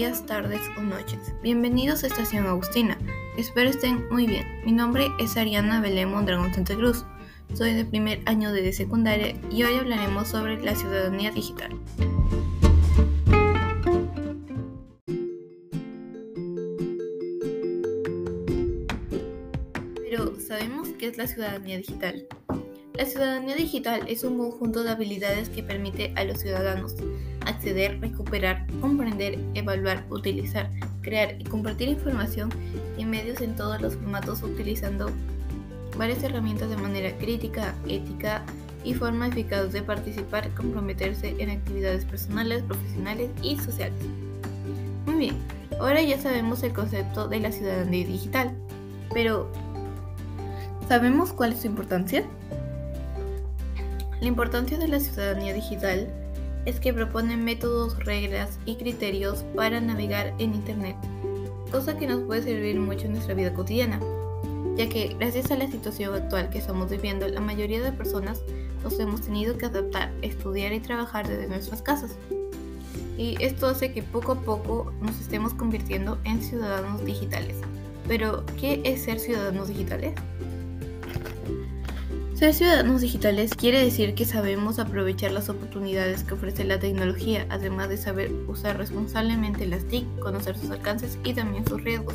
[0.00, 1.34] días, tardes o noches.
[1.42, 2.96] Bienvenidos a Estación Agustina.
[3.36, 4.46] Espero estén muy bien.
[4.64, 7.04] Mi nombre es Ariana Belén Mondragón Santa Cruz.
[7.52, 11.78] Soy de primer año de secundaria y hoy hablaremos sobre la ciudadanía digital.
[19.96, 22.26] Pero, ¿sabemos qué es la ciudadanía digital?
[22.94, 26.96] La ciudadanía digital es un conjunto de habilidades que permite a los ciudadanos
[27.50, 30.70] acceder, recuperar, comprender, evaluar, utilizar,
[31.02, 32.50] crear y compartir información
[32.96, 35.10] y medios en todos los formatos utilizando
[35.96, 38.42] varias herramientas de manera crítica, ética
[38.84, 43.98] y forma eficaz de participar, comprometerse en actividades personales, profesionales y sociales.
[45.06, 45.36] Muy bien,
[45.78, 48.54] ahora ya sabemos el concepto de la ciudadanía digital,
[49.12, 49.50] pero
[50.88, 52.24] ¿sabemos cuál es su importancia?
[54.20, 56.08] La importancia de la ciudadanía digital
[56.64, 60.96] es que propone métodos, reglas y criterios para navegar en Internet,
[61.70, 64.00] cosa que nos puede servir mucho en nuestra vida cotidiana,
[64.76, 68.40] ya que gracias a la situación actual que estamos viviendo, la mayoría de personas
[68.82, 72.16] nos hemos tenido que adaptar, estudiar y trabajar desde nuestras casas.
[73.18, 77.56] Y esto hace que poco a poco nos estemos convirtiendo en ciudadanos digitales.
[78.08, 80.14] Pero, ¿qué es ser ciudadanos digitales?
[82.40, 87.90] Ser ciudadanos digitales quiere decir que sabemos aprovechar las oportunidades que ofrece la tecnología, además
[87.90, 92.14] de saber usar responsablemente las TIC, conocer sus alcances y también sus riesgos.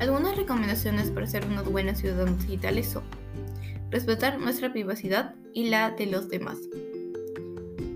[0.00, 3.02] Algunas recomendaciones para ser unos buenos ciudadanos digitales son
[3.90, 6.56] respetar nuestra privacidad y la de los demás.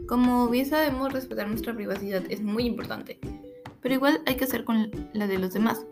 [0.06, 3.19] Como bien sabemos, respetar nuestra privacidad es muy importante,
[3.81, 5.87] pero igual hay que hacer con la de los demás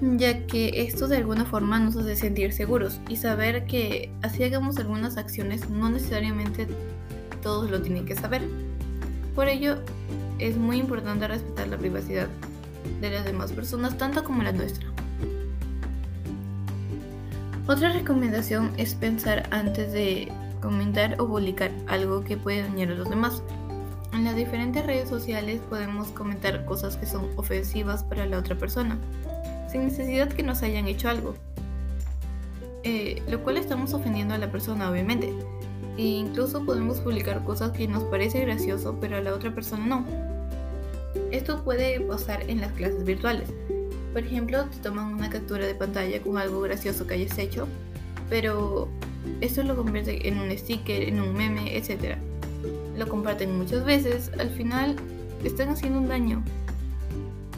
[0.00, 4.76] ya que esto de alguna forma nos hace sentir seguros y saber que así hagamos
[4.78, 6.66] algunas acciones no necesariamente
[7.42, 8.42] todos lo tienen que saber.
[9.34, 9.76] Por ello,
[10.38, 12.28] es muy importante respetar la privacidad
[13.00, 14.86] de las demás personas tanto como la nuestra.
[17.66, 23.08] Otra recomendación es pensar antes de comentar o publicar algo que puede dañar a los
[23.08, 23.42] demás.
[24.12, 28.98] En las diferentes redes sociales podemos comentar cosas que son ofensivas para la otra persona
[29.76, 31.34] sin necesidad que nos hayan hecho algo.
[32.82, 35.34] Eh, lo cual estamos ofendiendo a la persona, obviamente.
[35.98, 40.06] E incluso podemos publicar cosas que nos parece gracioso, pero a la otra persona no.
[41.30, 43.50] Esto puede pasar en las clases virtuales.
[44.12, 47.66] Por ejemplo, te toman una captura de pantalla con algo gracioso que hayas hecho,
[48.30, 48.88] pero
[49.42, 52.16] esto lo convierte en un sticker, en un meme, etc.
[52.96, 54.96] Lo comparten muchas veces, al final
[55.44, 56.42] están haciendo un daño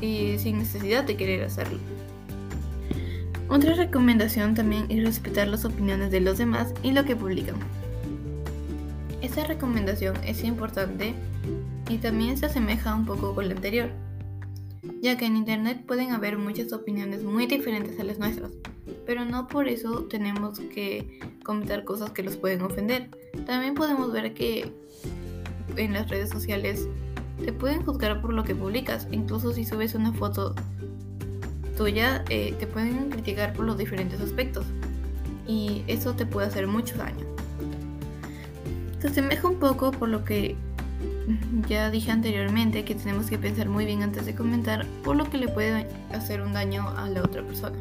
[0.01, 1.79] y sin necesidad de querer hacerlo.
[3.49, 7.57] Otra recomendación también es respetar las opiniones de los demás y lo que publican.
[9.23, 11.15] Esta recomendación es importante
[11.89, 13.91] y también se asemeja un poco con la anterior,
[15.01, 18.53] ya que en Internet pueden haber muchas opiniones muy diferentes a las nuestras,
[19.07, 23.11] pero no por eso tenemos que comentar cosas que los pueden ofender.
[23.47, 24.71] También podemos ver que
[25.77, 26.87] en las redes sociales
[27.44, 30.54] te pueden juzgar por lo que publicas, incluso si subes una foto
[31.76, 34.66] tuya, eh, te pueden criticar por los diferentes aspectos
[35.47, 37.25] y eso te puede hacer mucho daño.
[39.00, 40.56] Se asemeja un poco por lo que
[41.69, 45.38] ya dije anteriormente que tenemos que pensar muy bien antes de comentar por lo que
[45.38, 47.76] le puede hacer un daño a la otra persona.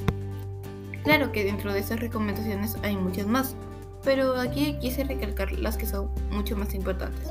[1.03, 3.55] Claro que dentro de esas recomendaciones hay muchas más,
[4.03, 7.29] pero aquí quise recalcar las que son mucho más importantes.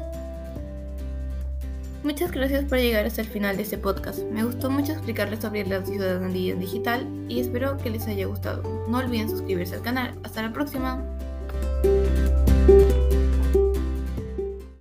[2.07, 4.21] Muchas gracias por llegar hasta el final de este podcast.
[4.31, 8.63] Me gustó mucho explicarles sobre la ciudadanía digital y espero que les haya gustado.
[8.89, 10.15] No olviden suscribirse al canal.
[10.23, 11.03] Hasta la próxima.